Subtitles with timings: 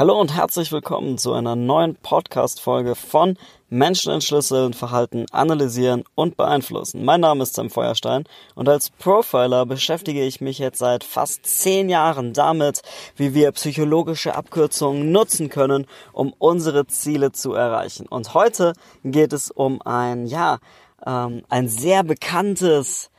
[0.00, 3.36] Hallo und herzlich willkommen zu einer neuen Podcast-Folge von
[3.68, 7.04] Menschen entschlüsseln, Verhalten analysieren und beeinflussen.
[7.04, 8.24] Mein Name ist Sam Feuerstein
[8.54, 12.80] und als Profiler beschäftige ich mich jetzt seit fast zehn Jahren damit,
[13.16, 18.06] wie wir psychologische Abkürzungen nutzen können, um unsere Ziele zu erreichen.
[18.06, 18.72] Und heute
[19.04, 20.60] geht es um ein, ja,
[21.04, 23.10] ähm, ein sehr bekanntes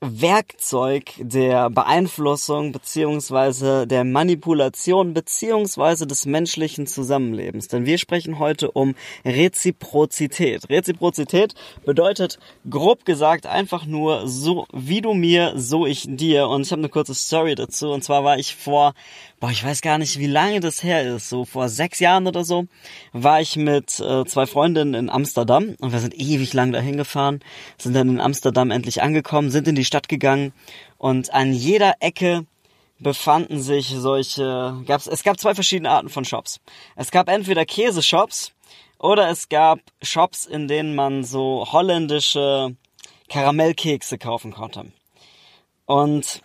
[0.00, 7.66] Werkzeug der Beeinflussung beziehungsweise der Manipulation beziehungsweise des menschlichen Zusammenlebens.
[7.66, 8.94] Denn wir sprechen heute um
[9.24, 10.70] Reziprozität.
[10.70, 12.38] Reziprozität bedeutet
[12.70, 16.48] grob gesagt einfach nur so wie du mir, so ich dir.
[16.48, 17.90] Und ich habe eine kurze Story dazu.
[17.90, 18.94] Und zwar war ich vor
[19.40, 22.44] boah, ich weiß gar nicht, wie lange das her ist, so vor sechs Jahren oder
[22.44, 22.66] so,
[23.12, 27.40] war ich mit äh, zwei Freundinnen in Amsterdam und wir sind ewig lang dahin gefahren,
[27.78, 30.52] sind dann in Amsterdam endlich angekommen, sind in die Stadt gegangen
[30.98, 32.46] und an jeder Ecke
[33.00, 36.60] befanden sich solche, gab's, es gab zwei verschiedene Arten von Shops.
[36.96, 38.52] Es gab entweder Käseshops
[38.98, 42.76] oder es gab Shops, in denen man so holländische
[43.28, 44.92] Karamellkekse kaufen konnte.
[45.86, 46.42] Und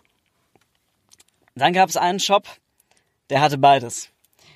[1.56, 2.48] dann gab es einen Shop,
[3.30, 4.13] der hatte beides.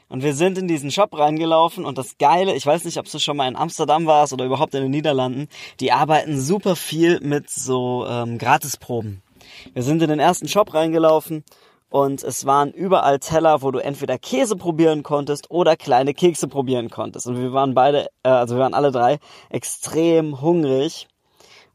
[0.10, 3.20] Und wir sind in diesen Shop reingelaufen und das Geile, ich weiß nicht, ob du
[3.20, 5.48] schon mal in Amsterdam warst oder überhaupt in den Niederlanden,
[5.80, 9.22] die arbeiten super viel mit so ähm, Gratisproben.
[9.74, 11.44] Wir sind in den ersten Shop reingelaufen
[11.90, 16.90] und es waren überall Teller, wo du entweder Käse probieren konntest oder kleine Kekse probieren
[16.90, 17.28] konntest.
[17.28, 19.20] Und wir waren beide, äh, also wir waren alle drei
[19.50, 21.08] extrem hungrig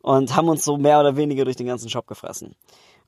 [0.03, 2.57] und haben uns so mehr oder weniger durch den ganzen Shop gefressen.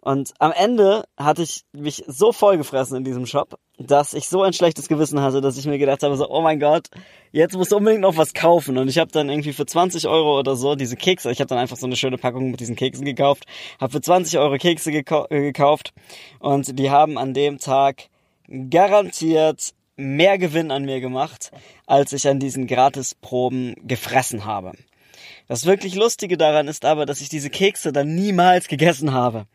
[0.04, 4.52] Und am Ende hatte ich mich so vollgefressen in diesem Shop, dass ich so ein
[4.52, 6.88] schlechtes Gewissen hatte, dass ich mir gedacht habe, so, oh mein Gott,
[7.32, 8.76] jetzt musst du unbedingt noch was kaufen.
[8.76, 11.56] Und ich habe dann irgendwie für 20 Euro oder so diese Kekse, ich habe dann
[11.56, 13.44] einfach so eine schöne Packung mit diesen Keksen gekauft,
[13.80, 15.94] habe für 20 Euro Kekse gekau äh, gekauft
[16.38, 18.10] und die haben an dem Tag
[18.68, 21.50] garantiert mehr Gewinn an mir gemacht,
[21.86, 24.72] als ich an diesen Gratisproben gefressen habe.
[25.48, 29.46] Das wirklich Lustige daran ist aber, dass ich diese Kekse dann niemals gegessen habe.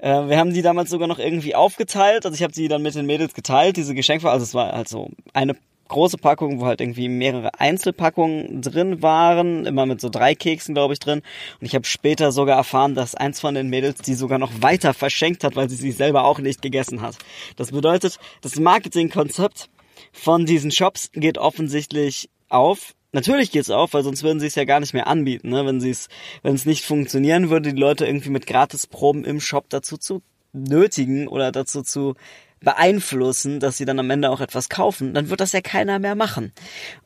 [0.00, 2.24] Äh, wir haben die damals sogar noch irgendwie aufgeteilt.
[2.24, 4.40] Also ich habe sie dann mit den Mädels geteilt, diese Geschenkverpackung.
[4.40, 5.56] Also es war halt so eine
[5.88, 10.94] große Packung, wo halt irgendwie mehrere Einzelpackungen drin waren, immer mit so drei Keksen, glaube
[10.94, 11.20] ich, drin.
[11.60, 14.94] Und ich habe später sogar erfahren, dass eins von den Mädels die sogar noch weiter
[14.94, 17.18] verschenkt hat, weil sie sie selber auch nicht gegessen hat.
[17.56, 19.68] Das bedeutet, das Marketingkonzept
[20.12, 22.94] von diesen Shops geht offensichtlich auf.
[23.12, 25.66] Natürlich geht's auf, weil sonst würden sie es ja gar nicht mehr anbieten, ne?
[25.66, 26.08] Wenn sie es,
[26.42, 30.22] wenn es nicht funktionieren würde, die Leute irgendwie mit Gratisproben im Shop dazu zu
[30.52, 32.14] nötigen oder dazu zu
[32.60, 36.14] beeinflussen, dass sie dann am Ende auch etwas kaufen, dann wird das ja keiner mehr
[36.14, 36.52] machen.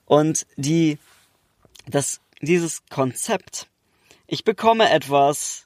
[0.05, 0.99] Und die,
[1.87, 3.69] das, dieses Konzept,
[4.27, 5.64] ich bekomme etwas,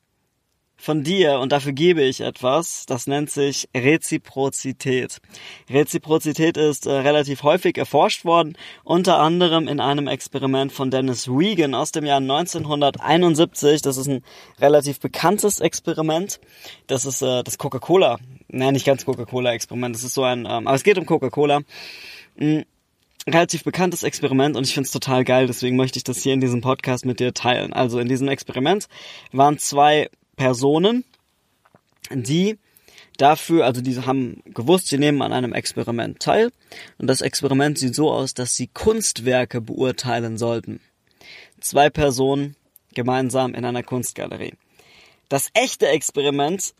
[0.78, 2.86] von dir und dafür gebe ich etwas.
[2.86, 5.20] Das nennt sich Reziprozität.
[5.68, 11.74] Reziprozität ist äh, relativ häufig erforscht worden, unter anderem in einem Experiment von Dennis Regan
[11.74, 13.82] aus dem Jahr 1971.
[13.82, 14.22] Das ist ein
[14.60, 16.40] relativ bekanntes Experiment.
[16.86, 19.96] Das ist äh, das Coca-Cola, nein, nicht ganz Coca-Cola-Experiment.
[19.96, 21.60] Das ist so ein, ähm, aber es geht um Coca-Cola.
[22.38, 22.64] Hm
[23.26, 26.40] relativ bekanntes Experiment und ich finde es total geil, deswegen möchte ich das hier in
[26.40, 27.74] diesem Podcast mit dir teilen.
[27.74, 28.88] Also in diesem Experiment
[29.32, 31.04] waren zwei Personen,
[32.10, 32.58] die
[33.18, 36.50] dafür, also die haben gewusst, sie nehmen an einem Experiment teil
[36.96, 40.80] und das Experiment sieht so aus, dass sie Kunstwerke beurteilen sollten.
[41.60, 42.56] Zwei Personen
[42.94, 44.54] gemeinsam in einer Kunstgalerie.
[45.28, 46.72] Das echte Experiment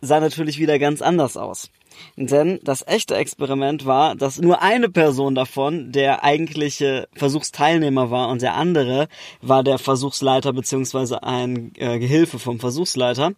[0.00, 1.70] sah natürlich wieder ganz anders aus.
[2.16, 8.42] Denn das echte Experiment war, dass nur eine Person davon der eigentliche Versuchsteilnehmer war und
[8.42, 9.08] der andere
[9.40, 13.32] war der Versuchsleiter beziehungsweise ein äh, Gehilfe vom Versuchsleiter.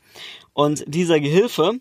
[0.52, 1.74] Und dieser Gehilfe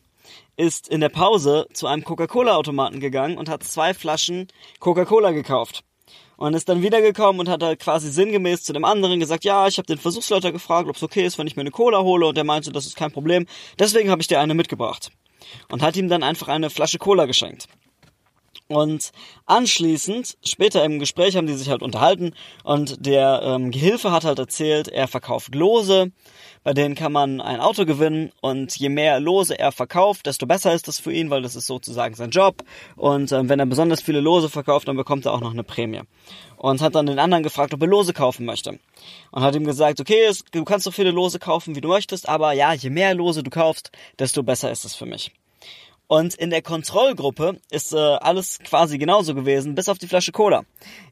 [0.58, 4.48] ist in der Pause zu einem Coca-Cola-Automaten gegangen und hat zwei Flaschen
[4.80, 5.84] Coca-Cola gekauft
[6.38, 9.78] und ist dann wiedergekommen und hat halt quasi sinngemäß zu dem anderen gesagt, ja, ich
[9.78, 12.36] habe den Versuchsleiter gefragt, ob es okay ist, wenn ich mir eine Cola hole und
[12.36, 13.46] der meinte, das ist kein Problem.
[13.80, 15.12] Deswegen habe ich dir eine mitgebracht
[15.70, 17.68] und hat ihm dann einfach eine Flasche Cola geschenkt.
[18.72, 19.12] Und
[19.48, 22.34] anschließend, später im Gespräch haben die sich halt unterhalten
[22.64, 26.14] und der ähm, Gehilfe hat halt erzählt, er verkauft Lose,
[26.64, 30.74] bei denen kann man ein Auto gewinnen und je mehr Lose er verkauft, desto besser
[30.74, 32.64] ist das für ihn, weil das ist sozusagen sein Job
[32.96, 36.04] und ähm, wenn er besonders viele Lose verkauft, dann bekommt er auch noch eine Prämie.
[36.56, 38.80] Und hat dann den anderen gefragt, ob er Lose kaufen möchte.
[39.32, 42.54] Und hat ihm gesagt, okay, du kannst so viele Lose kaufen, wie du möchtest, aber
[42.54, 45.32] ja, je mehr Lose du kaufst, desto besser ist es für mich.
[46.12, 50.64] Und in der Kontrollgruppe ist äh, alles quasi genauso gewesen, bis auf die Flasche Cola.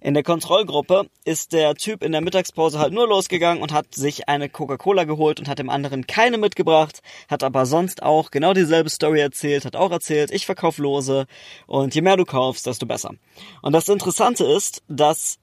[0.01, 4.27] In der Kontrollgruppe ist der Typ in der Mittagspause halt nur losgegangen und hat sich
[4.27, 6.99] eine Coca-Cola geholt und hat dem anderen keine mitgebracht,
[7.29, 11.27] hat aber sonst auch genau dieselbe Story erzählt, hat auch erzählt, ich verkauf Lose
[11.65, 13.11] und je mehr du kaufst, desto besser.
[13.61, 15.39] Und das Interessante ist, dass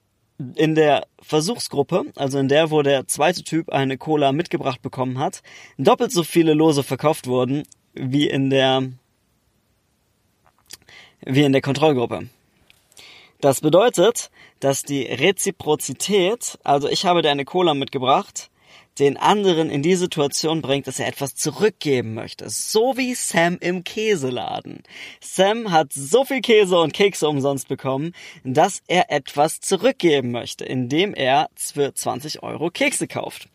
[0.57, 5.43] in der Versuchsgruppe, also in der, wo der zweite Typ eine Cola mitgebracht bekommen hat,
[5.79, 7.63] doppelt so viele Lose verkauft wurden
[7.95, 8.91] wie in der
[11.25, 12.29] wie in der Kontrollgruppe.
[13.41, 14.31] Das bedeutet,
[14.61, 18.51] dass die Reziprozität, also ich habe dir eine Cola mitgebracht,
[18.99, 22.49] den anderen in die Situation bringt, dass er etwas zurückgeben möchte.
[22.49, 24.83] So wie Sam im Käseladen.
[25.21, 31.13] Sam hat so viel Käse und Kekse umsonst bekommen, dass er etwas zurückgeben möchte, indem
[31.15, 33.49] er für 20 Euro Kekse kauft.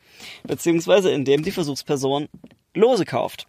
[0.43, 2.29] Beziehungsweise indem die Versuchsperson
[2.75, 3.47] Lose kauft.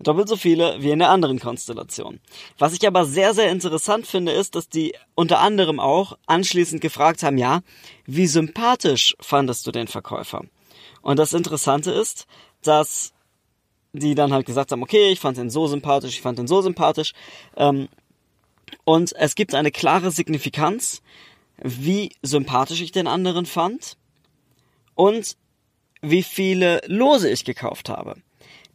[0.00, 2.20] Doppelt so viele wie in der anderen Konstellation.
[2.56, 7.22] Was ich aber sehr, sehr interessant finde, ist, dass die unter anderem auch anschließend gefragt
[7.22, 7.60] haben, ja,
[8.06, 10.44] wie sympathisch fandest du den Verkäufer?
[11.02, 12.26] Und das Interessante ist,
[12.62, 13.12] dass
[13.92, 16.62] die dann halt gesagt haben, okay, ich fand den so sympathisch, ich fand den so
[16.62, 17.12] sympathisch.
[17.56, 17.88] Ähm,
[18.84, 21.02] und es gibt eine klare Signifikanz,
[21.62, 23.96] wie sympathisch ich den anderen fand
[24.94, 25.36] und
[26.00, 28.16] wie viele Lose ich gekauft habe.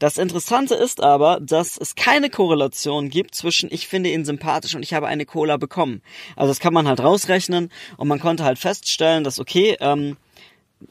[0.03, 4.83] Das Interessante ist aber, dass es keine Korrelation gibt zwischen ich finde ihn sympathisch und
[4.83, 6.01] ich habe eine Cola bekommen.
[6.35, 10.17] Also das kann man halt rausrechnen und man konnte halt feststellen, dass okay, ähm,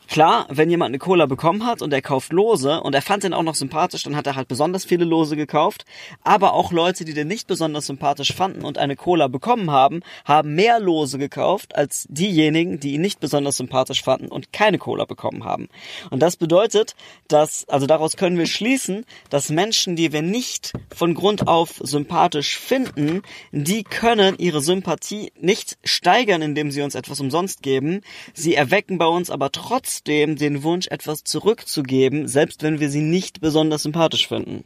[0.08, 3.34] klar, wenn jemand eine Cola bekommen hat und er kauft Lose und er fand den
[3.34, 5.84] auch noch sympathisch, dann hat er halt besonders viele Lose gekauft.
[6.22, 10.54] Aber auch Leute, die den nicht besonders sympathisch fanden und eine Cola bekommen haben, haben
[10.54, 15.44] mehr Lose gekauft als diejenigen, die ihn nicht besonders sympathisch fanden und keine Cola bekommen
[15.44, 15.68] haben.
[16.10, 16.94] Und das bedeutet,
[17.28, 22.58] dass, also daraus können wir schließen, dass Menschen, die wir nicht von Grund auf sympathisch
[22.58, 28.02] finden, die können ihre Sympathie nicht steigern, indem sie uns etwas umsonst geben.
[28.34, 33.00] Sie erwecken bei uns aber trotzdem trotzdem den Wunsch, etwas zurückzugeben, selbst wenn wir sie
[33.00, 34.64] nicht besonders sympathisch finden.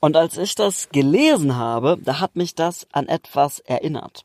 [0.00, 4.24] Und als ich das gelesen habe, da hat mich das an etwas erinnert.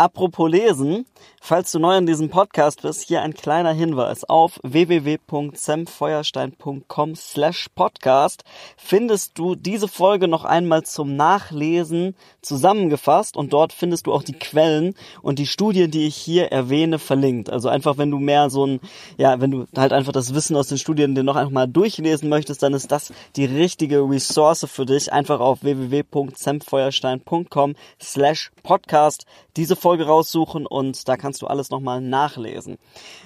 [0.00, 1.06] Apropos lesen,
[1.40, 4.22] falls du neu in diesem Podcast bist, hier ein kleiner Hinweis.
[4.22, 8.44] Auf www.semfeuerstein.com slash podcast
[8.76, 14.38] findest du diese Folge noch einmal zum Nachlesen zusammengefasst und dort findest du auch die
[14.38, 17.50] Quellen und die Studien, die ich hier erwähne, verlinkt.
[17.50, 18.78] Also einfach, wenn du mehr so ein,
[19.16, 22.62] ja, wenn du halt einfach das Wissen aus den Studien dir noch einmal durchlesen möchtest,
[22.62, 25.12] dann ist das die richtige Ressource für dich.
[25.12, 29.26] Einfach auf www.semfeuerstein.com slash podcast
[29.58, 32.78] diese Folge raussuchen und da kannst du alles nochmal nachlesen.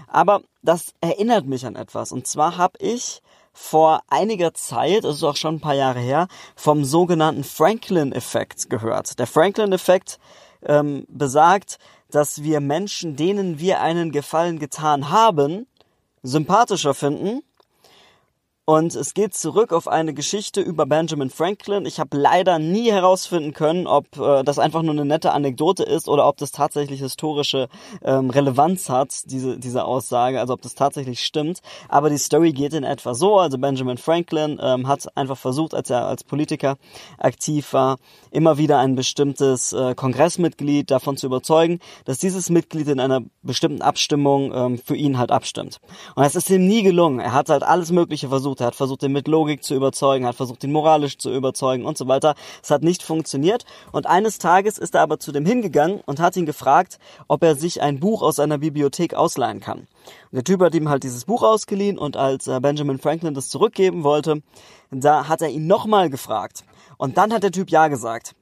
[0.08, 2.10] Aber das erinnert mich an etwas.
[2.10, 3.20] Und zwar habe ich
[3.52, 9.18] vor einiger Zeit, das ist auch schon ein paar Jahre her, vom sogenannten Franklin-Effekt gehört.
[9.18, 10.18] Der Franklin-Effekt
[10.64, 11.78] ähm, besagt,
[12.10, 15.66] dass wir Menschen, denen wir einen Gefallen getan haben,
[16.22, 17.42] sympathischer finden
[18.64, 21.84] und es geht zurück auf eine Geschichte über Benjamin Franklin.
[21.84, 26.08] Ich habe leider nie herausfinden können, ob äh, das einfach nur eine nette Anekdote ist
[26.08, 27.68] oder ob das tatsächlich historische
[28.04, 31.58] ähm, Relevanz hat, diese, diese Aussage, also ob das tatsächlich stimmt.
[31.88, 33.36] Aber die Story geht in etwa so.
[33.40, 36.76] Also Benjamin Franklin ähm, hat einfach versucht, als er als Politiker
[37.18, 37.96] aktiv war,
[38.30, 43.82] immer wieder ein bestimmtes äh, Kongressmitglied davon zu überzeugen, dass dieses Mitglied in einer bestimmten
[43.82, 45.80] Abstimmung ähm, für ihn halt abstimmt.
[46.14, 47.18] Und es ist ihm nie gelungen.
[47.18, 48.60] Er hat halt alles Mögliche versucht versucht.
[48.60, 51.96] Er hat versucht, ihn mit Logik zu überzeugen, hat versucht, ihn moralisch zu überzeugen und
[51.96, 52.34] so weiter.
[52.62, 53.64] Es hat nicht funktioniert.
[53.92, 57.54] Und eines Tages ist er aber zu dem hingegangen und hat ihn gefragt, ob er
[57.54, 59.80] sich ein Buch aus einer Bibliothek ausleihen kann.
[59.80, 59.88] Und
[60.32, 64.04] der Typ hat ihm halt dieses Buch ausgeliehen und als äh, Benjamin Franklin das zurückgeben
[64.04, 64.42] wollte,
[64.90, 66.64] da hat er ihn nochmal gefragt.
[66.98, 68.34] Und dann hat der Typ Ja gesagt.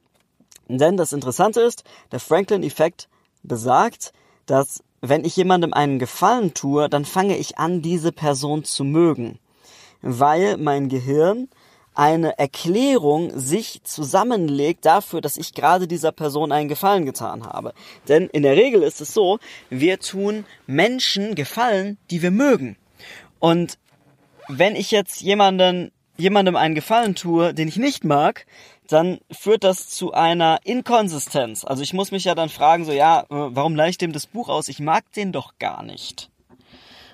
[0.67, 3.09] Denn das Interessante ist, der Franklin-Effekt
[3.43, 4.13] besagt,
[4.45, 9.39] dass wenn ich jemandem einen Gefallen tue, dann fange ich an, diese Person zu mögen
[10.01, 11.49] weil mein Gehirn
[11.93, 17.73] eine Erklärung sich zusammenlegt dafür, dass ich gerade dieser Person einen Gefallen getan habe.
[18.07, 19.39] Denn in der Regel ist es so,
[19.69, 22.77] wir tun Menschen Gefallen, die wir mögen.
[23.39, 23.77] Und
[24.47, 28.45] wenn ich jetzt jemanden, jemandem einen Gefallen tue, den ich nicht mag,
[28.87, 31.63] dann führt das zu einer Inkonsistenz.
[31.63, 34.27] Also ich muss mich ja dann fragen, so ja, äh, warum leih ich dem das
[34.27, 34.67] Buch aus?
[34.67, 36.30] Ich mag den doch gar nicht.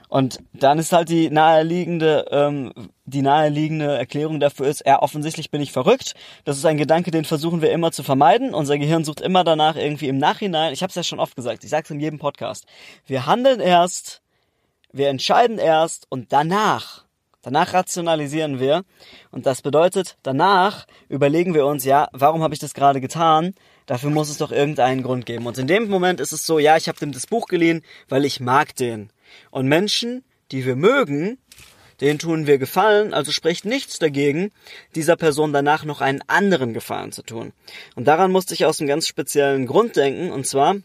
[0.10, 2.72] Und dann ist halt die naheliegende, ähm,
[3.06, 6.14] die naheliegende Erklärung dafür ist, ja, offensichtlich bin ich verrückt.
[6.46, 8.54] Das ist ein Gedanke, den versuchen wir immer zu vermeiden.
[8.54, 10.72] Unser Gehirn sucht immer danach irgendwie im Nachhinein.
[10.72, 12.66] Ich habe es ja schon oft gesagt, ich sage es in jedem Podcast.
[13.06, 14.22] Wir handeln erst,
[14.94, 17.08] wir entscheiden erst und danach
[17.48, 18.84] Danach rationalisieren wir
[19.32, 23.54] und das bedeutet, danach überlegen wir uns, ja, warum habe ich das gerade getan?
[23.88, 25.48] Dafür muss es doch irgendeinen Grund geben.
[25.48, 28.26] Und in dem Moment ist es so, ja, ich habe dem das Buch geliehen, weil
[28.26, 29.10] ich mag den.
[29.50, 31.40] Und Menschen, die wir mögen,
[32.02, 34.52] denen tun wir Gefallen, also spricht nichts dagegen,
[34.94, 37.54] dieser Person danach noch einen anderen Gefallen zu tun.
[37.96, 40.76] Und daran musste ich aus einem ganz speziellen Grund denken, und zwar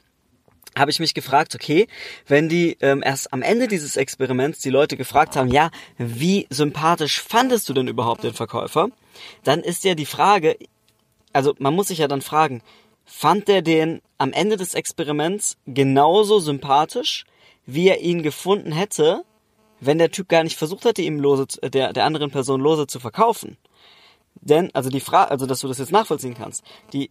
[0.74, 1.86] habe ich mich gefragt, okay,
[2.26, 7.20] wenn die ähm, erst am Ende dieses Experiments die Leute gefragt haben, ja, wie sympathisch
[7.20, 8.88] fandest du denn überhaupt den Verkäufer?
[9.44, 10.56] Dann ist ja die Frage,
[11.34, 12.62] also man muss sich ja dann fragen,
[13.04, 17.24] fand der den am Ende des Experiments genauso sympathisch,
[17.66, 19.24] wie er ihn gefunden hätte,
[19.80, 23.00] wenn der Typ gar nicht versucht hätte, ihm Lose, der, der anderen Person Lose zu
[23.00, 23.56] verkaufen?
[24.40, 27.10] Denn, also die Frage, also dass du das jetzt nachvollziehen kannst, die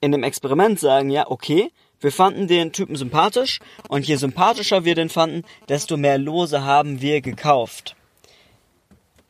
[0.00, 1.70] in dem Experiment sagen, ja, okay,
[2.00, 7.00] wir fanden den Typen sympathisch und je sympathischer wir den fanden, desto mehr Lose haben
[7.00, 7.94] wir gekauft.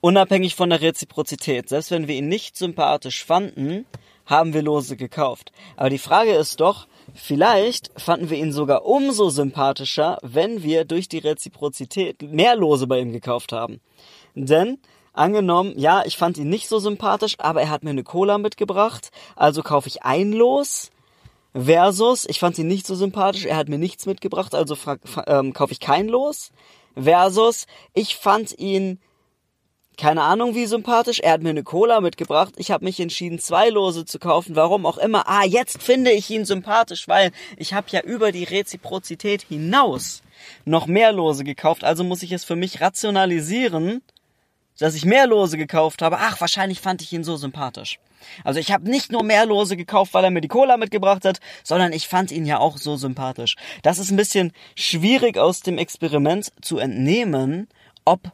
[0.00, 1.68] Unabhängig von der Reziprozität.
[1.68, 3.86] Selbst wenn wir ihn nicht sympathisch fanden,
[4.26, 5.52] haben wir Lose gekauft.
[5.76, 11.08] Aber die Frage ist doch, vielleicht fanden wir ihn sogar umso sympathischer, wenn wir durch
[11.08, 13.80] die Reziprozität mehr Lose bei ihm gekauft haben.
[14.34, 14.78] Denn
[15.12, 19.10] angenommen, ja, ich fand ihn nicht so sympathisch, aber er hat mir eine Cola mitgebracht,
[19.36, 20.90] also kaufe ich ein Los
[21.54, 24.74] Versus, ich fand ihn nicht so sympathisch, er hat mir nichts mitgebracht, also
[25.26, 26.50] ähm, kaufe ich kein Los.
[26.94, 28.98] Versus, ich fand ihn
[29.96, 33.68] keine Ahnung wie sympathisch, er hat mir eine Cola mitgebracht, ich habe mich entschieden, zwei
[33.68, 35.28] Lose zu kaufen, warum auch immer.
[35.28, 40.22] Ah, jetzt finde ich ihn sympathisch, weil ich habe ja über die Reziprozität hinaus
[40.64, 44.02] noch mehr Lose gekauft, also muss ich es für mich rationalisieren,
[44.78, 46.18] dass ich mehr Lose gekauft habe.
[46.18, 47.98] Ach, wahrscheinlich fand ich ihn so sympathisch.
[48.44, 51.38] Also ich habe nicht nur mehr Lose gekauft, weil er mir die Cola mitgebracht hat,
[51.62, 53.56] sondern ich fand ihn ja auch so sympathisch.
[53.82, 57.68] Das ist ein bisschen schwierig aus dem Experiment zu entnehmen,
[58.04, 58.32] ob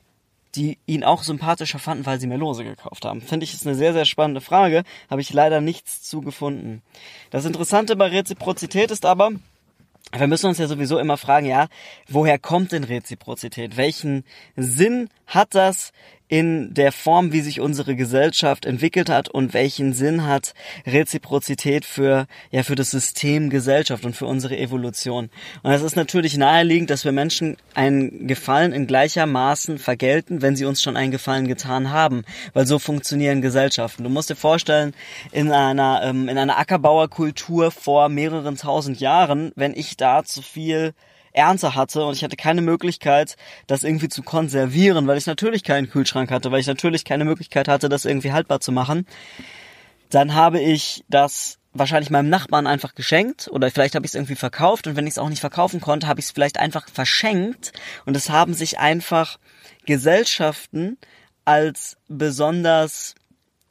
[0.58, 3.20] die ihn auch sympathischer fanden, weil sie mehr Lose gekauft haben.
[3.20, 4.82] Finde ich ist eine sehr, sehr spannende Frage.
[5.08, 6.82] Habe ich leider nichts zu gefunden.
[7.30, 9.30] Das Interessante bei Reziprozität ist aber,
[10.16, 11.68] wir müssen uns ja sowieso immer fragen, ja,
[12.08, 13.76] woher kommt denn Reziprozität?
[13.76, 14.24] Welchen
[14.56, 15.92] Sinn hat das
[16.28, 20.54] in der Form, wie sich unsere Gesellschaft entwickelt hat und welchen Sinn hat
[20.86, 25.30] Reziprozität für, ja, für das System Gesellschaft und für unsere Evolution.
[25.62, 30.66] Und es ist natürlich naheliegend, dass wir Menschen einen Gefallen in gleichermaßen vergelten, wenn sie
[30.66, 34.04] uns schon einen Gefallen getan haben, weil so funktionieren Gesellschaften.
[34.04, 34.94] Du musst dir vorstellen,
[35.32, 40.92] in einer, ähm, in einer Ackerbauerkultur vor mehreren tausend Jahren, wenn ich da zu viel
[41.38, 45.88] Ernte hatte und ich hatte keine Möglichkeit, das irgendwie zu konservieren, weil ich natürlich keinen
[45.88, 49.06] Kühlschrank hatte, weil ich natürlich keine Möglichkeit hatte, das irgendwie haltbar zu machen.
[50.10, 54.34] Dann habe ich das wahrscheinlich meinem Nachbarn einfach geschenkt oder vielleicht habe ich es irgendwie
[54.34, 57.72] verkauft und wenn ich es auch nicht verkaufen konnte, habe ich es vielleicht einfach verschenkt
[58.04, 59.38] und es haben sich einfach
[59.86, 60.98] Gesellschaften
[61.44, 63.14] als besonders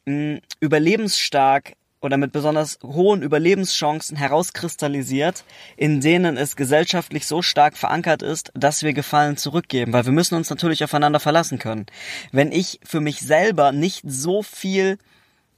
[0.05, 5.44] mh, hm, überlebensstark oder mit besonders hohen Überlebenschancen herauskristallisiert,
[5.75, 10.36] in denen es gesellschaftlich so stark verankert ist, dass wir Gefallen zurückgeben, weil wir müssen
[10.36, 11.88] uns natürlich aufeinander verlassen können.
[12.32, 14.98] Wenn ich für mich selber nicht so viel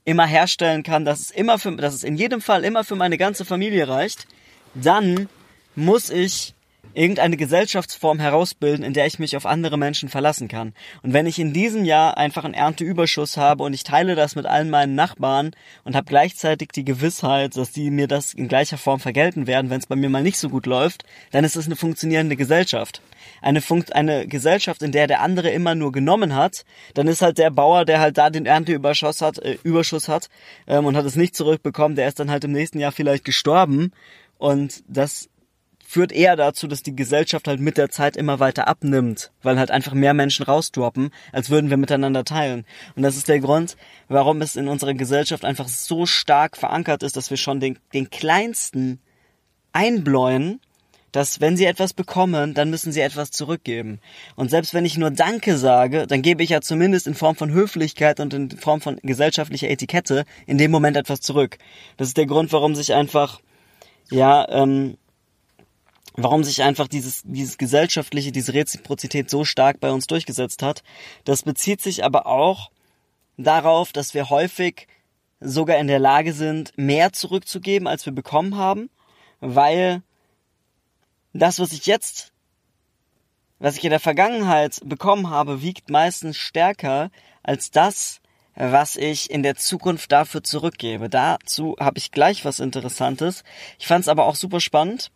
[0.05, 3.17] immer herstellen kann, dass es immer für, dass es in jedem Fall immer für meine
[3.17, 4.27] ganze Familie reicht,
[4.73, 5.29] dann
[5.75, 6.55] muss ich
[6.93, 10.73] irgendeine Gesellschaftsform herausbilden, in der ich mich auf andere Menschen verlassen kann.
[11.01, 14.45] Und wenn ich in diesem Jahr einfach einen Ernteüberschuss habe und ich teile das mit
[14.45, 15.51] allen meinen Nachbarn
[15.83, 19.79] und habe gleichzeitig die Gewissheit, dass die mir das in gleicher Form vergelten werden, wenn
[19.79, 23.01] es bei mir mal nicht so gut läuft, dann ist es eine funktionierende Gesellschaft.
[23.41, 27.37] Eine, Funkt eine Gesellschaft, in der der andere immer nur genommen hat, dann ist halt
[27.37, 30.29] der Bauer, der halt da den Ernteüberschuss hat, äh, Überschuss hat
[30.67, 33.91] ähm, und hat es nicht zurückbekommen, der ist dann halt im nächsten Jahr vielleicht gestorben.
[34.37, 35.29] Und das
[35.89, 39.71] führt eher dazu, dass die Gesellschaft halt mit der Zeit immer weiter abnimmt, weil halt
[39.71, 42.63] einfach mehr Menschen rausdroppen, als würden wir miteinander teilen.
[42.95, 43.75] Und das ist der Grund,
[44.07, 48.11] warum es in unserer Gesellschaft einfach so stark verankert ist, dass wir schon den, den
[48.11, 48.99] kleinsten
[49.73, 50.61] einbläuen,
[51.11, 53.99] dass wenn sie etwas bekommen, dann müssen sie etwas zurückgeben.
[54.35, 57.51] Und selbst wenn ich nur Danke sage, dann gebe ich ja zumindest in Form von
[57.51, 61.57] Höflichkeit und in Form von gesellschaftlicher Etikette in dem Moment etwas zurück.
[61.97, 63.41] Das ist der Grund, warum sich einfach,
[64.11, 64.95] ja, ähm,
[66.23, 70.83] warum sich einfach dieses, dieses gesellschaftliche, diese Reziprozität so stark bei uns durchgesetzt hat.
[71.23, 72.71] Das bezieht sich aber auch
[73.37, 74.87] darauf, dass wir häufig
[75.39, 78.89] sogar in der Lage sind, mehr zurückzugeben, als wir bekommen haben,
[79.39, 80.01] weil
[81.33, 82.33] das, was ich jetzt,
[83.59, 87.11] was ich in der Vergangenheit bekommen habe, wiegt meistens stärker
[87.43, 88.19] als das,
[88.55, 91.09] was ich in der Zukunft dafür zurückgebe.
[91.09, 93.43] Dazu habe ich gleich was Interessantes.
[93.77, 95.11] Ich fand es aber auch super spannend.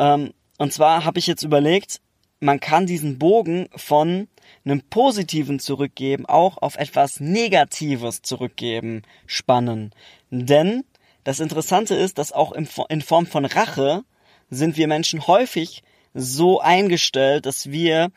[0.00, 2.00] Ähm, und zwar habe ich jetzt überlegt,
[2.40, 4.28] man kann diesen Bogen von
[4.64, 9.94] einem positiven Zurückgeben auch auf etwas Negatives zurückgeben spannen.
[10.30, 10.84] Denn
[11.22, 14.02] das Interessante ist, dass auch in Form von Rache
[14.48, 15.82] sind wir Menschen häufig
[16.14, 18.10] so eingestellt, dass wir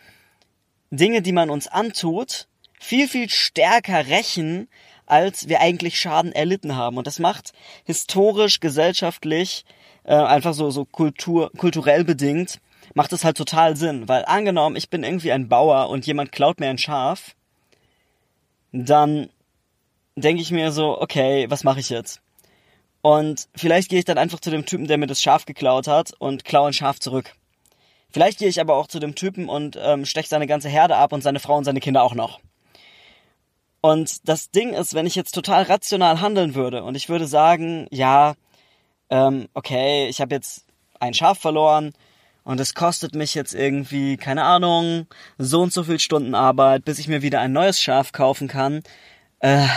[0.90, 2.48] Dinge, die man uns antut,
[2.80, 4.70] viel, viel stärker rächen,
[5.06, 6.98] als wir eigentlich Schaden erlitten haben.
[6.98, 7.52] Und das macht
[7.84, 9.66] historisch, gesellschaftlich,
[10.04, 12.60] äh, einfach so, so kultur, kulturell bedingt,
[12.94, 14.08] macht es halt total Sinn.
[14.08, 17.36] Weil angenommen, ich bin irgendwie ein Bauer und jemand klaut mir ein Schaf,
[18.72, 19.30] dann
[20.16, 22.22] denke ich mir so, okay, was mache ich jetzt?
[23.02, 26.14] Und vielleicht gehe ich dann einfach zu dem Typen, der mir das Schaf geklaut hat
[26.20, 27.36] und klaue ein Schaf zurück.
[28.12, 31.14] Vielleicht gehe ich aber auch zu dem Typen und ähm, steche seine ganze Herde ab
[31.14, 32.40] und seine Frau und seine Kinder auch noch.
[33.82, 37.88] Und das Ding ist, wenn ich jetzt total rational handeln würde und ich würde sagen,
[37.92, 38.36] ja,
[39.14, 40.66] ähm, okay, ich habe jetzt
[41.00, 41.94] ein Schaf verloren
[42.44, 45.06] und es kostet mich jetzt irgendwie, keine Ahnung,
[45.38, 48.82] so und so viel Stunden Arbeit, bis ich mir wieder ein neues Schaf kaufen kann.
[49.40, 49.68] Äh,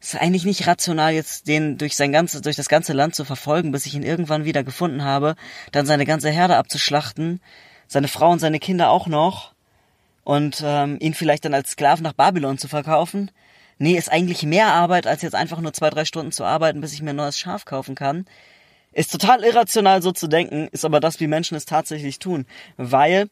[0.00, 3.70] ist eigentlich nicht rational, jetzt den durch sein ganzes, durch das ganze Land zu verfolgen,
[3.70, 5.36] bis ich ihn irgendwann wieder gefunden habe,
[5.70, 7.40] dann seine ganze Herde abzuschlachten,
[7.86, 9.54] seine Frau und seine Kinder auch noch
[10.24, 13.30] und ähm, ihn vielleicht dann als Sklaven nach Babylon zu verkaufen.
[13.78, 16.92] Nee, ist eigentlich mehr Arbeit, als jetzt einfach nur zwei, drei Stunden zu arbeiten, bis
[16.92, 18.26] ich mir ein neues Schaf kaufen kann.
[18.92, 22.46] Ist total irrational so zu denken, ist aber das, wie Menschen es tatsächlich tun.
[22.76, 23.28] Weil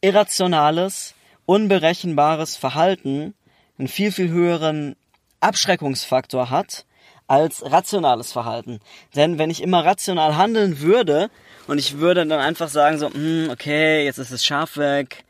[0.00, 1.14] irrationales,
[1.46, 3.34] unberechenbares Verhalten
[3.78, 4.94] einen viel, viel höheren
[5.40, 6.84] Abschreckungsfaktor hat
[7.26, 8.78] als rationales Verhalten.
[9.16, 11.28] Denn wenn ich immer rational handeln würde
[11.66, 15.24] und ich würde dann einfach sagen so, hm, okay, jetzt ist das Schaf weg,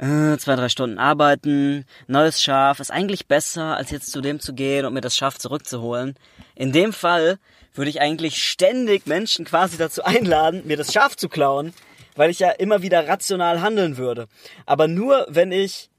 [0.00, 4.54] äh, zwei, drei Stunden arbeiten, neues Schaf, ist eigentlich besser, als jetzt zu dem zu
[4.54, 6.14] gehen und mir das Schaf zurückzuholen.
[6.54, 7.38] In dem Fall
[7.74, 11.74] würde ich eigentlich ständig Menschen quasi dazu einladen, mir das Schaf zu klauen,
[12.16, 14.26] weil ich ja immer wieder rational handeln würde.
[14.64, 15.90] Aber nur wenn ich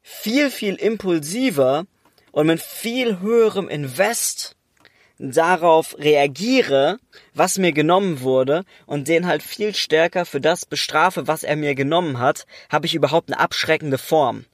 [0.00, 1.84] viel, viel impulsiver
[2.32, 4.55] und mit viel höherem Invest
[5.18, 6.98] darauf reagiere,
[7.34, 11.74] was mir genommen wurde und den halt viel stärker für das bestrafe, was er mir
[11.74, 14.44] genommen hat, habe ich überhaupt eine abschreckende Form.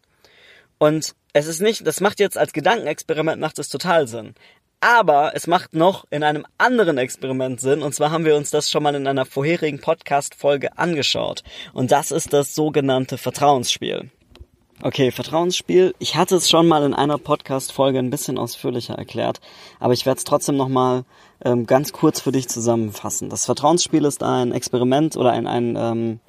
[0.78, 4.35] Und es ist nicht, das macht jetzt als Gedankenexperiment macht es total Sinn.
[4.81, 8.69] Aber es macht noch in einem anderen Experiment Sinn, und zwar haben wir uns das
[8.69, 11.45] schon mal in einer vorherigen Podcast-Folge angeschaut.
[11.73, 14.11] Und das ist das sogenannte Vertrauensspiel.
[14.85, 15.95] Okay, Vertrauensspiel.
[16.01, 19.40] Ich hatte es schon mal in einer Podcast-Folge ein bisschen ausführlicher erklärt,
[19.79, 21.05] aber ich werde es trotzdem nochmal
[21.45, 23.31] ähm, ganz kurz für dich zusammenfassen.
[23.31, 26.21] Das Vertrauensspiel ist ein Experiment oder ein, ein ähm,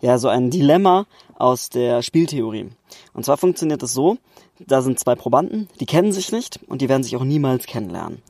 [0.00, 1.06] ja, so ein Dilemma
[1.38, 2.68] aus der Spieltheorie.
[3.12, 4.18] Und zwar funktioniert es so,
[4.58, 8.22] da sind zwei Probanden, die kennen sich nicht und die werden sich auch niemals kennenlernen.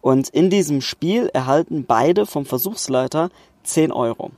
[0.00, 3.30] Und in diesem Spiel erhalten beide vom Versuchsleiter
[3.64, 4.30] 10 Euro.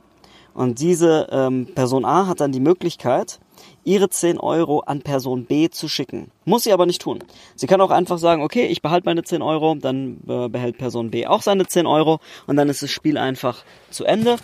[0.55, 3.39] Und diese ähm, Person A hat dann die Möglichkeit,
[3.83, 6.31] ihre 10 Euro an Person B zu schicken.
[6.45, 7.19] Muss sie aber nicht tun.
[7.55, 11.11] Sie kann auch einfach sagen, okay, ich behalte meine 10 Euro, dann äh, behält Person
[11.11, 14.37] B auch seine 10 Euro und dann ist das Spiel einfach zu Ende.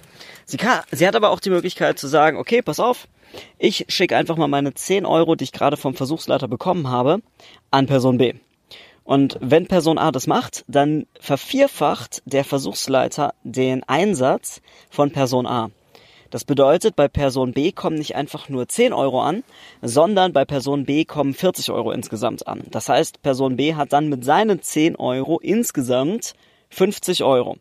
[0.46, 3.08] Sie, kann, sie hat aber auch die Möglichkeit zu sagen, okay, pass auf,
[3.58, 7.22] ich schicke einfach mal meine 10 Euro, die ich gerade vom Versuchsleiter bekommen habe,
[7.72, 8.34] an Person B.
[9.04, 15.70] Und wenn Person A das macht, dann vervierfacht der Versuchsleiter den Einsatz von Person A.
[16.30, 19.44] Das bedeutet, bei Person B kommen nicht einfach nur 10 Euro an,
[19.82, 22.64] sondern bei Person B kommen 40 Euro insgesamt an.
[22.72, 26.34] Das heißt, Person B hat dann mit seinen 10 Euro insgesamt
[26.70, 27.58] 50 Euro.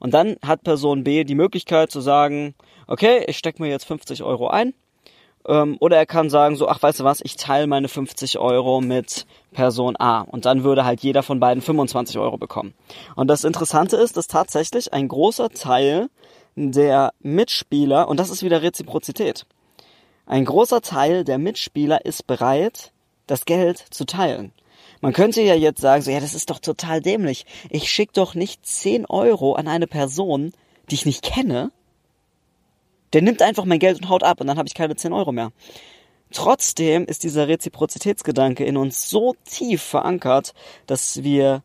[0.00, 2.54] Und dann hat Person B die Möglichkeit zu sagen,
[2.86, 4.74] okay, ich stecke mir jetzt 50 Euro ein.
[5.46, 8.80] Ähm, oder er kann sagen, so, ach, weißt du was, ich teile meine 50 Euro
[8.80, 10.20] mit Person A.
[10.20, 12.74] Und dann würde halt jeder von beiden 25 Euro bekommen.
[13.14, 16.08] Und das Interessante ist, dass tatsächlich ein großer Teil
[16.58, 19.46] der Mitspieler, und das ist wieder Reziprozität,
[20.26, 22.92] ein großer Teil der Mitspieler ist bereit,
[23.26, 24.52] das Geld zu teilen.
[25.00, 27.46] Man könnte ja jetzt sagen, so, ja, das ist doch total dämlich.
[27.70, 30.52] Ich schicke doch nicht 10 Euro an eine Person,
[30.90, 31.70] die ich nicht kenne.
[33.12, 35.32] Der nimmt einfach mein Geld und haut ab und dann habe ich keine 10 Euro
[35.32, 35.52] mehr.
[36.30, 40.52] Trotzdem ist dieser Reziprozitätsgedanke in uns so tief verankert,
[40.86, 41.62] dass wir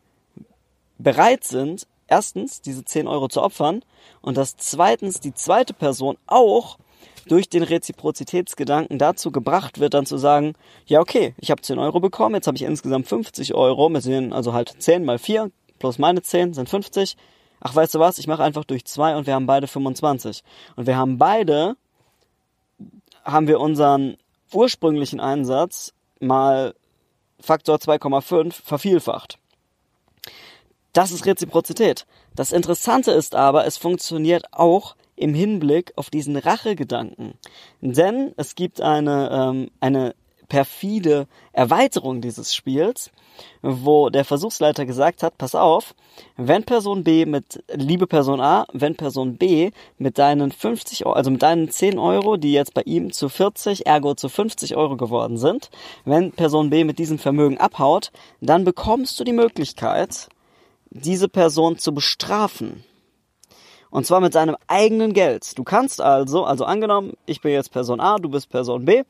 [0.98, 3.82] bereit sind, erstens diese 10 Euro zu opfern
[4.20, 6.78] und dass zweitens die zweite Person auch
[7.26, 10.54] durch den Reziprozitätsgedanken dazu gebracht wird, dann zu sagen,
[10.86, 14.32] ja okay, ich habe 10 Euro bekommen, jetzt habe ich insgesamt 50 Euro, mit denen,
[14.32, 17.16] also halt 10 mal 4 plus meine 10 sind 50.
[17.60, 20.42] Ach, weißt du was, ich mache einfach durch 2 und wir haben beide 25.
[20.76, 21.76] Und wir haben beide,
[23.24, 24.16] haben wir unseren
[24.52, 26.74] ursprünglichen Einsatz mal
[27.40, 29.38] Faktor 2,5 vervielfacht.
[30.94, 32.06] Das ist Reziprozität.
[32.36, 37.34] Das Interessante ist aber, es funktioniert auch im Hinblick auf diesen Rachegedanken.
[37.80, 40.14] Denn es gibt eine, ähm, eine
[40.48, 43.10] perfide Erweiterung dieses Spiels,
[43.60, 45.96] wo der Versuchsleiter gesagt hat, pass auf,
[46.36, 51.32] wenn Person B mit, liebe Person A, wenn Person B mit deinen 50 Euro, also
[51.32, 55.38] mit deinen 10 Euro, die jetzt bei ihm zu 40, ergo zu 50 Euro geworden
[55.38, 55.70] sind,
[56.04, 60.28] wenn Person B mit diesem Vermögen abhaut, dann bekommst du die Möglichkeit,
[60.94, 62.84] diese Person zu bestrafen.
[63.94, 65.56] Und zwar mit deinem eigenen Geld.
[65.56, 69.04] Du kannst also, also angenommen, ich bin jetzt Person A, du bist Person B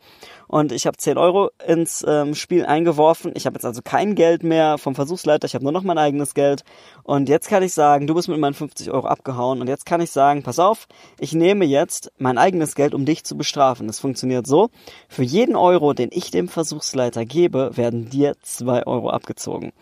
[0.47, 3.33] und ich habe 10 Euro ins ähm, Spiel eingeworfen.
[3.35, 6.35] Ich habe jetzt also kein Geld mehr vom Versuchsleiter, ich habe nur noch mein eigenes
[6.35, 6.65] Geld.
[7.03, 10.03] Und jetzt kann ich sagen, du bist mit meinen 50 Euro abgehauen und jetzt kann
[10.03, 10.87] ich sagen, pass auf,
[11.19, 13.87] ich nehme jetzt mein eigenes Geld, um dich zu bestrafen.
[13.87, 14.69] Das funktioniert so,
[15.09, 19.73] für jeden Euro, den ich dem Versuchsleiter gebe, werden dir 2 Euro abgezogen.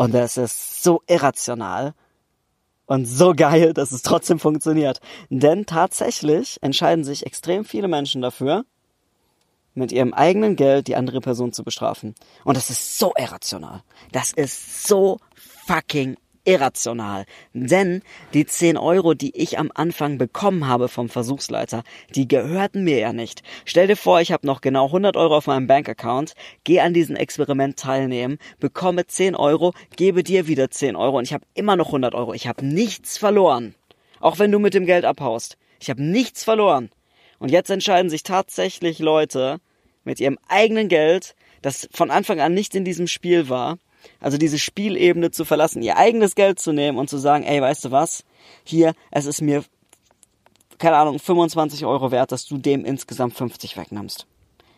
[0.00, 1.92] Und das ist so irrational
[2.86, 4.98] und so geil, dass es trotzdem funktioniert.
[5.28, 8.64] Denn tatsächlich entscheiden sich extrem viele Menschen dafür,
[9.74, 12.14] mit ihrem eigenen Geld die andere Person zu bestrafen.
[12.44, 13.82] Und das ist so irrational.
[14.10, 15.18] Das ist so
[15.66, 17.24] fucking irrational.
[17.52, 18.02] Denn
[18.34, 21.82] die 10 Euro, die ich am Anfang bekommen habe vom Versuchsleiter,
[22.14, 23.42] die gehörten mir ja nicht.
[23.64, 27.16] Stell dir vor, ich habe noch genau 100 Euro auf meinem Bankaccount, gehe an diesem
[27.16, 31.86] Experiment teilnehmen, bekomme 10 Euro, gebe dir wieder 10 Euro und ich habe immer noch
[31.86, 32.34] 100 Euro.
[32.34, 33.74] Ich habe nichts verloren.
[34.20, 35.56] Auch wenn du mit dem Geld abhaust.
[35.80, 36.90] Ich habe nichts verloren.
[37.38, 39.60] Und jetzt entscheiden sich tatsächlich Leute
[40.04, 43.78] mit ihrem eigenen Geld, das von Anfang an nicht in diesem Spiel war,
[44.20, 47.86] also diese Spielebene zu verlassen, ihr eigenes Geld zu nehmen und zu sagen, ey, weißt
[47.86, 48.24] du was?
[48.64, 49.64] Hier, es ist mir,
[50.78, 54.26] keine Ahnung, 25 Euro wert, dass du dem insgesamt 50 wegnimmst.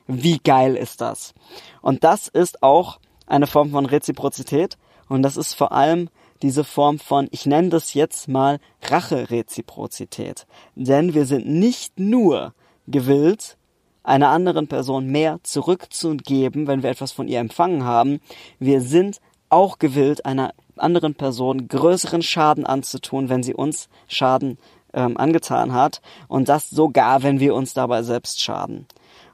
[0.07, 1.35] Wie geil ist das?
[1.81, 4.77] Und das ist auch eine Form von Reziprozität
[5.09, 6.09] und das ist vor allem
[6.43, 10.47] diese Form von, ich nenne das jetzt mal Rache-Reziprozität.
[10.75, 12.53] Denn wir sind nicht nur
[12.89, 13.57] gewillt,
[14.03, 18.21] einer anderen Person mehr zurückzugeben, wenn wir etwas von ihr empfangen haben.
[18.59, 24.59] Wir sind auch gewillt, einer anderen Person größeren Schaden anzutun, wenn sie uns Schaden
[24.95, 26.01] ähm, angetan hat.
[26.29, 28.87] Und das sogar, wenn wir uns dabei selbst schaden.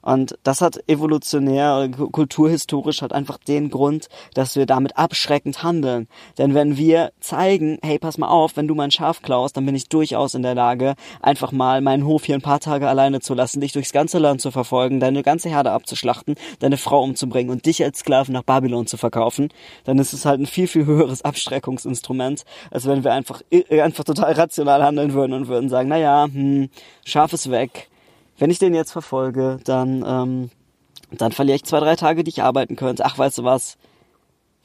[0.08, 6.08] Und das hat evolutionär, kulturhistorisch hat einfach den Grund, dass wir damit abschreckend handeln.
[6.38, 9.74] Denn wenn wir zeigen, hey, pass mal auf, wenn du mein Schaf klaust, dann bin
[9.74, 13.34] ich durchaus in der Lage, einfach mal meinen Hof hier ein paar Tage alleine zu
[13.34, 17.66] lassen, dich durchs ganze Land zu verfolgen, deine ganze Herde abzuschlachten, deine Frau umzubringen und
[17.66, 19.50] dich als Sklaven nach Babylon zu verkaufen,
[19.84, 24.32] dann ist es halt ein viel, viel höheres Abschreckungsinstrument, als wenn wir einfach, einfach total
[24.32, 26.70] rational handeln würden und würden sagen, naja, hm,
[27.04, 27.90] Schaf ist weg,
[28.38, 30.50] wenn ich den jetzt verfolge, dann, ähm,
[31.10, 33.04] dann verliere ich zwei, drei Tage, die ich arbeiten könnte.
[33.04, 33.76] Ach, weißt du was?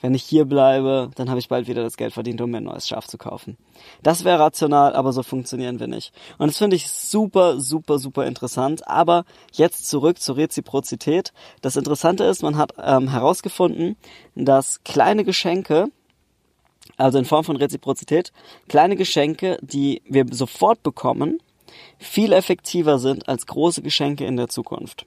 [0.03, 2.65] Wenn ich hier bleibe, dann habe ich bald wieder das Geld verdient, um mir ein
[2.65, 3.57] neues Schaf zu kaufen.
[4.01, 6.13] Das wäre rational, aber so funktionieren wir nicht.
[6.37, 8.85] Und das finde ich super, super, super interessant.
[8.85, 11.31] Aber jetzt zurück zur Reziprozität.
[11.61, 13.95] Das Interessante ist, man hat ähm, herausgefunden,
[14.35, 15.87] dass kleine Geschenke,
[16.97, 18.33] also in Form von Reziprozität,
[18.67, 21.39] kleine Geschenke, die wir sofort bekommen,
[21.97, 25.05] viel effektiver sind als große Geschenke in der Zukunft.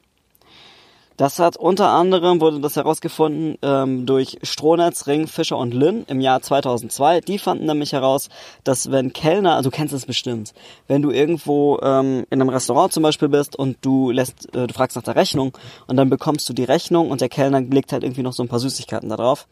[1.17, 6.21] Das hat unter anderem, wurde das herausgefunden ähm, durch Strohnetz, Ring, Fischer und Lynn im
[6.21, 7.23] Jahr 2002.
[7.23, 8.29] Die fanden nämlich heraus,
[8.65, 10.53] dass wenn Kellner, also du kennst es bestimmt,
[10.89, 14.75] wenn du irgendwo ähm, in einem Restaurant zum Beispiel bist und du lässt, äh, du
[14.75, 18.05] fragst nach der Rechnung und dann bekommst du die Rechnung und der Kellner legt halt
[18.05, 19.47] irgendwie noch so ein paar Süßigkeiten da drauf.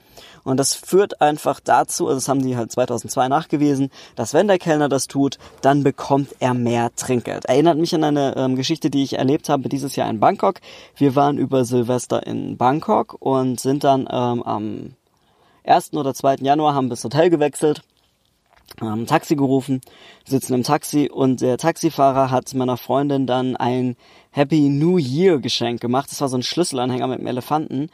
[0.44, 4.58] Und das führt einfach dazu, also das haben die halt 2002 nachgewiesen, dass wenn der
[4.58, 7.46] Kellner das tut, dann bekommt er mehr Trinkgeld.
[7.46, 10.60] Erinnert mich an eine ähm, Geschichte, die ich erlebt habe dieses Jahr in Bangkok.
[10.96, 14.96] Wir waren über über Silvester in Bangkok und sind dann ähm, am
[15.62, 15.92] 1.
[15.92, 16.38] oder 2.
[16.40, 17.82] Januar haben das Hotel gewechselt,
[18.80, 19.80] haben ein Taxi gerufen,
[20.24, 23.94] sitzen im Taxi und der Taxifahrer hat meiner Freundin dann ein
[24.32, 26.10] Happy New Year Geschenk gemacht.
[26.10, 27.88] Das war so ein Schlüsselanhänger mit einem Elefanten.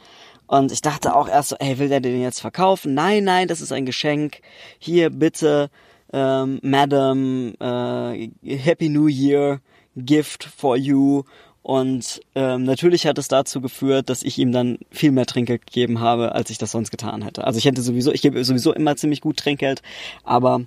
[0.47, 2.95] Und ich dachte auch erst so, ey, will der den jetzt verkaufen?
[2.95, 4.41] Nein, nein, das ist ein Geschenk.
[4.79, 5.69] Hier bitte,
[6.11, 9.61] ähm, Madam, äh, Happy New Year
[9.95, 11.23] Gift for you.
[11.63, 15.99] Und ähm, natürlich hat es dazu geführt, dass ich ihm dann viel mehr Trinkgeld gegeben
[15.99, 17.43] habe, als ich das sonst getan hätte.
[17.43, 19.81] Also ich hätte sowieso, ich gebe sowieso immer ziemlich gut Trinkgeld,
[20.23, 20.61] aber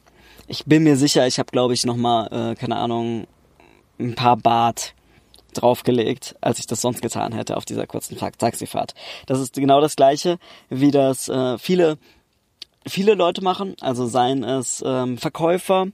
[0.46, 3.26] ich bin mir sicher, ich habe, glaube ich, nochmal, äh, keine Ahnung,
[3.98, 4.94] ein paar Bart
[5.54, 8.94] draufgelegt, als ich das sonst getan hätte auf dieser kurzen Taxifahrt.
[9.26, 11.98] Das ist genau das gleiche, wie das äh, viele
[12.86, 15.86] viele Leute machen, also seien es ähm, Verkäufer,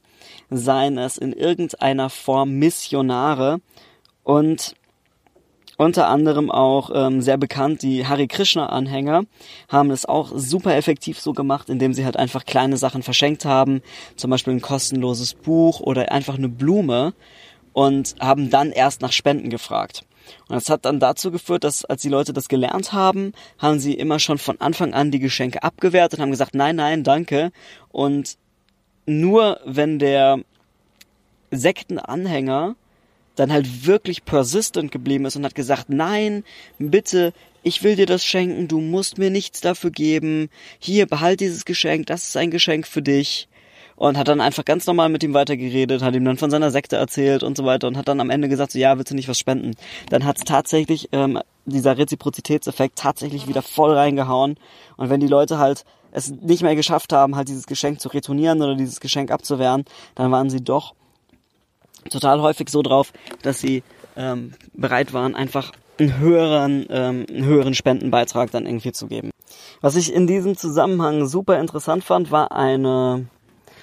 [0.50, 3.60] seien es in irgendeiner Form Missionare
[4.24, 4.74] und
[5.80, 9.24] unter anderem auch ähm, sehr bekannt, die Hare Krishna-Anhänger
[9.68, 13.80] haben es auch super effektiv so gemacht, indem sie halt einfach kleine Sachen verschenkt haben,
[14.14, 17.14] zum Beispiel ein kostenloses Buch oder einfach eine Blume.
[17.72, 20.04] und haben dann erst nach Spenden gefragt.
[20.48, 23.94] Und das hat dann dazu geführt, dass als die Leute das gelernt haben, haben sie
[23.94, 27.52] immer schon von Anfang an die Geschenke abgewehrt und haben gesagt, nein, nein, danke.
[27.90, 28.36] Und
[29.06, 30.40] nur wenn der
[31.52, 32.74] Sektenanhänger
[33.36, 36.44] dann halt wirklich persistent geblieben ist und hat gesagt, nein,
[36.78, 41.64] bitte, ich will dir das schenken, du musst mir nichts dafür geben, hier, behalt dieses
[41.64, 43.48] Geschenk, das ist ein Geschenk für dich.
[43.96, 46.96] Und hat dann einfach ganz normal mit ihm weitergeredet, hat ihm dann von seiner Sekte
[46.96, 49.28] erzählt und so weiter und hat dann am Ende gesagt, so ja, willst du nicht
[49.28, 49.72] was spenden?
[50.08, 54.56] Dann hat es tatsächlich, ähm, dieser Reziprozitätseffekt tatsächlich wieder voll reingehauen.
[54.96, 58.62] Und wenn die Leute halt es nicht mehr geschafft haben, halt dieses Geschenk zu retournieren
[58.62, 60.94] oder dieses Geschenk abzuwehren, dann waren sie doch
[62.10, 63.82] total häufig so drauf, dass sie
[64.16, 69.30] ähm, bereit waren, einfach einen höheren, ähm, einen höheren Spendenbeitrag dann irgendwie zu geben.
[69.80, 73.26] Was ich in diesem Zusammenhang super interessant fand, war eine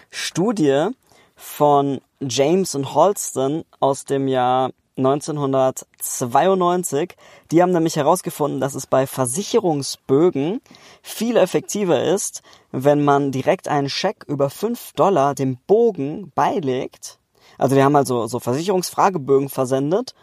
[0.10, 0.88] Studie
[1.36, 7.15] von James und Holston aus dem Jahr 1992.
[7.51, 10.62] Die haben nämlich herausgefunden, dass es bei Versicherungsbögen
[11.03, 17.19] viel effektiver ist, wenn man direkt einen Scheck über 5 Dollar dem Bogen beilegt
[17.58, 20.13] also die haben halt so, so Versicherungsfragebögen versendet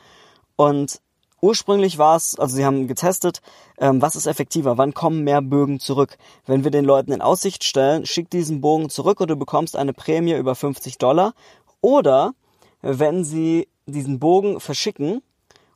[0.56, 1.00] und
[1.44, 3.42] ursprünglich war es, also sie haben getestet,
[3.78, 6.16] ähm, was ist effektiver, wann kommen mehr Bögen zurück.
[6.46, 9.92] Wenn wir den Leuten in Aussicht stellen, schick diesen Bogen zurück und du bekommst eine
[9.92, 11.34] Prämie über 50 Dollar.
[11.82, 12.32] Oder
[12.80, 15.22] wenn sie diesen Bogen verschicken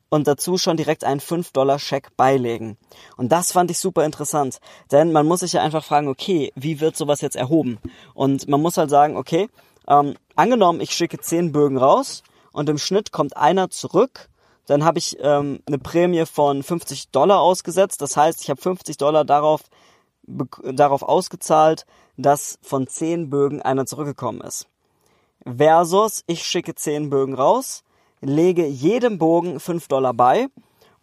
[0.08, 2.78] und dazu schon direkt einen 5-Dollar-Scheck beilegen.
[3.18, 6.80] Und das fand ich super interessant, denn man muss sich ja einfach fragen, okay, wie
[6.80, 7.78] wird sowas jetzt erhoben?
[8.14, 9.48] Und man muss halt sagen, okay,
[9.88, 12.22] ähm, angenommen, ich schicke zehn Bögen raus
[12.52, 14.28] und im Schnitt kommt einer zurück,
[14.66, 18.02] dann habe ich ähm, eine Prämie von 50 Dollar ausgesetzt.
[18.02, 19.62] Das heißt, ich habe 50 Dollar darauf,
[20.26, 21.86] darauf ausgezahlt,
[22.18, 24.66] dass von zehn Bögen einer zurückgekommen ist.
[25.44, 27.82] Versus, ich schicke zehn Bögen raus,
[28.20, 30.48] lege jedem Bogen 5 Dollar bei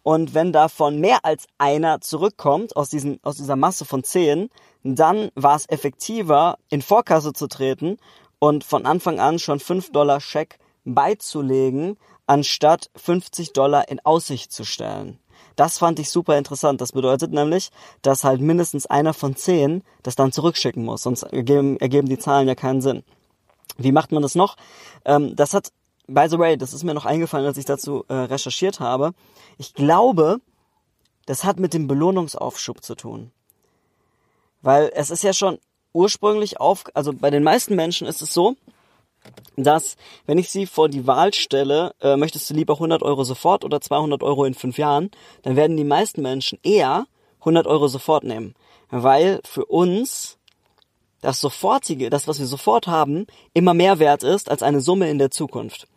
[0.04, 4.50] und wenn davon mehr als einer zurückkommt aus, diesen, aus dieser Masse von 10,
[4.84, 7.96] dann war es effektiver, in Vorkasse zu treten
[8.38, 11.96] und von Anfang an schon 5 Dollar Scheck beizulegen,
[12.26, 15.18] anstatt 50 Dollar in Aussicht zu stellen.
[15.54, 16.80] Das fand ich super interessant.
[16.80, 17.70] Das bedeutet nämlich,
[18.02, 22.46] dass halt mindestens einer von zehn das dann zurückschicken muss, sonst ergeben, ergeben die Zahlen
[22.46, 23.04] ja keinen Sinn.
[23.78, 24.56] Wie macht man das noch?
[25.04, 25.72] Ähm, das hat,
[26.06, 29.12] by the way, das ist mir noch eingefallen, als ich dazu äh, recherchiert habe.
[29.58, 30.40] Ich glaube,
[31.24, 33.32] das hat mit dem Belohnungsaufschub zu tun.
[34.62, 35.58] Weil es ist ja schon
[35.96, 38.56] ursprünglich auf, also bei den meisten Menschen ist es so,
[39.56, 43.64] dass wenn ich sie vor die Wahl stelle, äh, möchtest du lieber 100 Euro sofort
[43.64, 45.10] oder 200 Euro in fünf Jahren,
[45.42, 47.06] dann werden die meisten Menschen eher
[47.40, 48.54] 100 Euro sofort nehmen,
[48.90, 50.38] weil für uns
[51.22, 55.18] das sofortige, das was wir sofort haben, immer mehr wert ist als eine Summe in
[55.18, 55.88] der Zukunft.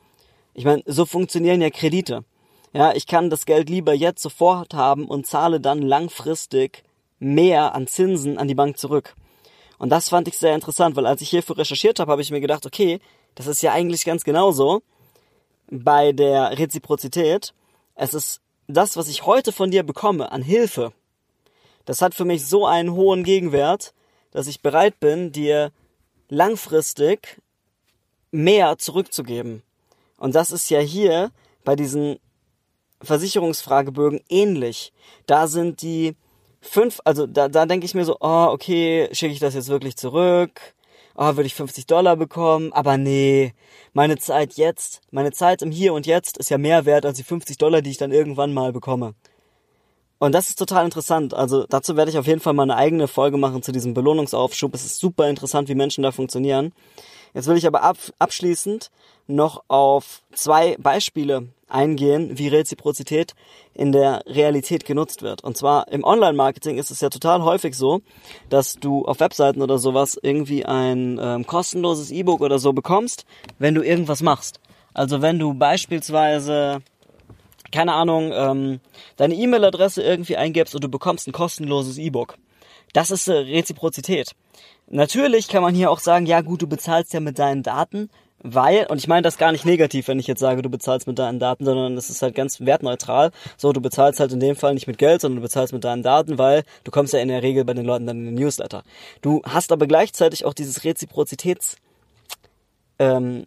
[0.53, 2.23] Ich meine, so funktionieren ja Kredite.
[2.71, 6.83] Ja, ich kann das Geld lieber jetzt sofort haben und zahle dann langfristig
[7.19, 9.15] mehr an Zinsen an die Bank zurück.
[9.79, 12.41] Und das fand ich sehr interessant, weil als ich hierfür recherchiert habe, habe ich mir
[12.41, 12.99] gedacht, okay,
[13.35, 14.83] das ist ja eigentlich ganz genauso
[15.71, 17.53] bei der Reziprozität.
[17.95, 20.91] Es ist das, was ich heute von dir bekomme an Hilfe.
[21.85, 23.93] Das hat für mich so einen hohen Gegenwert,
[24.31, 25.71] dass ich bereit bin, dir
[26.27, 27.41] langfristig
[28.31, 29.63] mehr zurückzugeben.
[30.17, 31.31] Und das ist ja hier
[31.63, 32.19] bei diesen
[33.01, 34.91] Versicherungsfragebögen ähnlich.
[35.25, 36.15] Da sind die
[36.61, 39.95] fünf, also da, da denke ich mir so, oh, okay, schicke ich das jetzt wirklich
[39.95, 40.73] zurück?
[41.15, 42.71] Oh, würde ich 50 Dollar bekommen?
[42.71, 43.53] Aber nee,
[43.93, 47.23] meine Zeit jetzt, meine Zeit im Hier und Jetzt ist ja mehr wert als die
[47.23, 49.15] 50 Dollar, die ich dann irgendwann mal bekomme.
[50.19, 51.33] Und das ist total interessant.
[51.33, 54.73] Also dazu werde ich auf jeden Fall mal eine eigene Folge machen zu diesem Belohnungsaufschub.
[54.75, 56.73] Es ist super interessant, wie Menschen da funktionieren.
[57.33, 58.89] Jetzt will ich aber ab, abschließend
[59.27, 63.35] noch auf zwei Beispiele eingehen, wie Reziprozität
[63.73, 65.43] in der Realität genutzt wird.
[65.43, 68.01] Und zwar im Online-Marketing ist es ja total häufig so,
[68.49, 73.25] dass du auf Webseiten oder sowas irgendwie ein ähm, kostenloses E-Book oder so bekommst,
[73.59, 74.59] wenn du irgendwas machst.
[74.93, 76.81] Also wenn du beispielsweise
[77.71, 78.79] keine Ahnung, ähm,
[79.17, 82.37] deine E-Mail-Adresse irgendwie eingibst und du bekommst ein kostenloses E-Book.
[82.93, 84.31] Das ist äh, Reziprozität.
[84.91, 88.09] Natürlich kann man hier auch sagen, ja gut, du bezahlst ja mit deinen Daten,
[88.41, 91.19] weil, und ich meine das gar nicht negativ, wenn ich jetzt sage, du bezahlst mit
[91.19, 93.31] deinen Daten, sondern es ist halt ganz wertneutral.
[93.57, 96.03] So, du bezahlst halt in dem Fall nicht mit Geld, sondern du bezahlst mit deinen
[96.03, 98.83] Daten, weil du kommst ja in der Regel bei den Leuten dann in den Newsletter.
[99.21, 101.75] Du hast aber gleichzeitig auch dieses Reziprozitäts
[102.97, 103.45] ähm,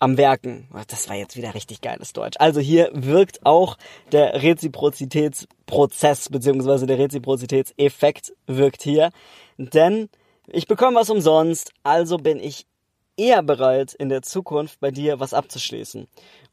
[0.00, 0.68] am Werken.
[0.86, 2.36] Das war jetzt wieder richtig geiles Deutsch.
[2.38, 3.76] Also hier wirkt auch
[4.12, 9.10] der Reziprozitätsprozess beziehungsweise der Reziprozitätseffekt wirkt hier,
[9.58, 10.08] denn
[10.46, 12.66] ich bekomme was umsonst, also bin ich
[13.16, 16.06] eher bereit, in der Zukunft bei dir was abzuschließen.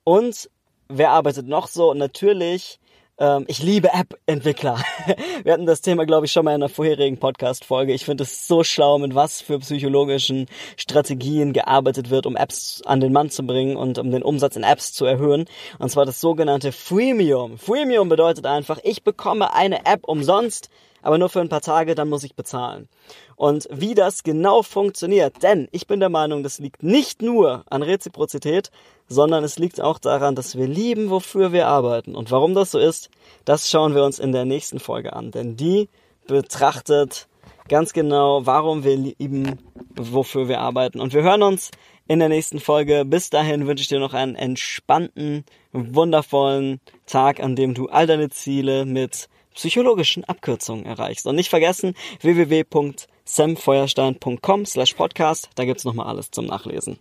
[0.03, 0.49] Und
[0.89, 1.93] wer arbeitet noch so?
[1.93, 2.79] Natürlich
[3.17, 4.77] ähm, ich liebe App-Entwickler.
[5.43, 7.93] Wir hatten das Thema, glaube ich, schon mal in einer vorherigen Podcast-Folge.
[7.93, 12.99] Ich finde es so schlau, mit was für psychologischen Strategien gearbeitet wird, um Apps an
[12.99, 15.45] den Mann zu bringen und um den Umsatz in Apps zu erhöhen.
[15.79, 17.57] Und zwar das sogenannte Freemium.
[17.57, 20.69] Freemium bedeutet einfach, ich bekomme eine App umsonst,
[21.05, 22.89] aber nur für ein paar Tage, dann muss ich bezahlen.
[23.35, 27.83] Und wie das genau funktioniert, denn ich bin der Meinung, das liegt nicht nur an
[27.83, 28.71] Reziprozität,
[29.07, 32.15] sondern es liegt auch daran, dass wir lieben, wofür wir arbeiten.
[32.15, 33.11] Und warum das so ist,
[33.45, 35.89] das schauen wir uns in der nächsten Folge an, denn die
[36.25, 37.27] betrachtet
[37.69, 39.59] ganz genau, warum wir lieben,
[39.95, 40.99] wofür wir arbeiten.
[40.99, 41.69] Und wir hören uns
[42.07, 43.05] in der nächsten Folge.
[43.05, 48.29] Bis dahin wünsche ich dir noch einen entspannten, wundervollen Tag, an dem du all deine
[48.29, 51.25] Ziele mit psychologischen Abkürzungen erreichst.
[51.25, 56.97] Und nicht vergessen, www.samfeuerstein.com slash podcast, da gibt's nochmal alles zum Nachlesen.